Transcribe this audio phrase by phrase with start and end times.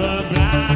[0.00, 0.69] never blind.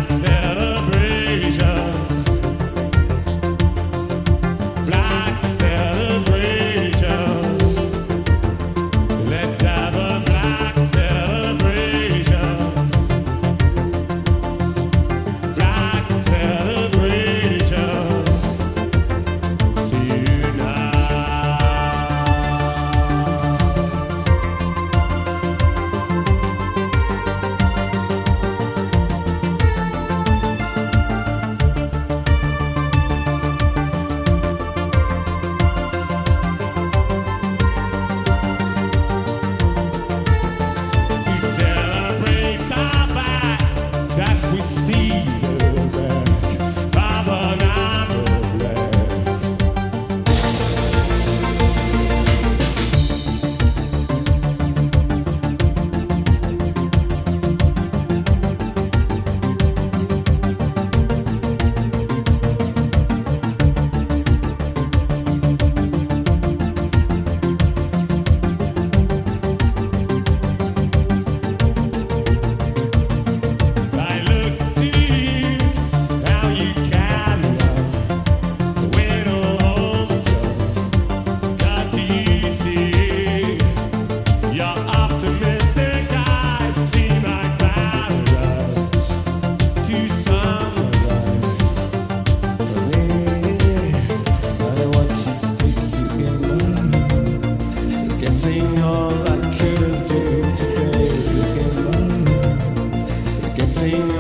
[103.85, 104.14] Senhor.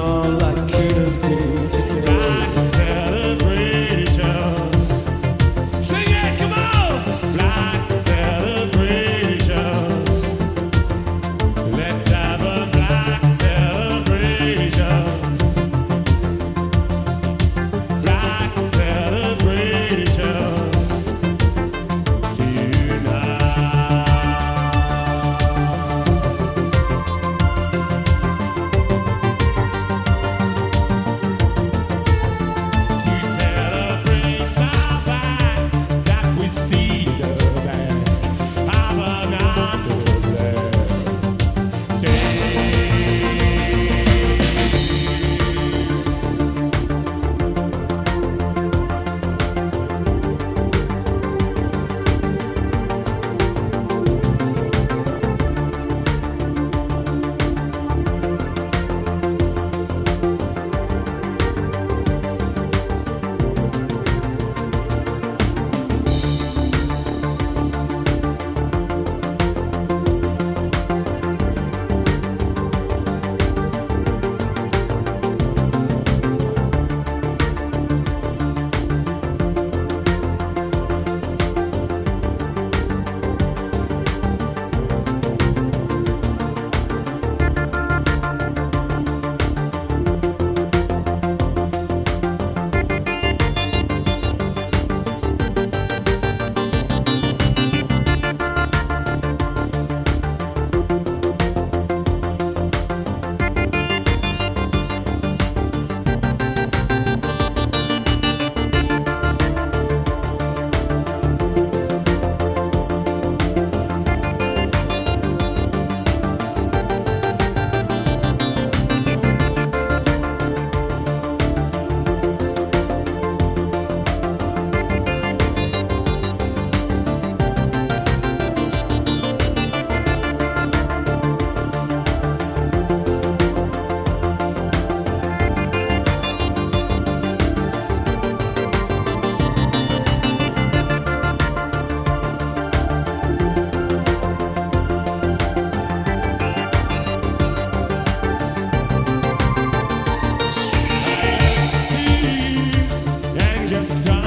[153.66, 154.23] just stop.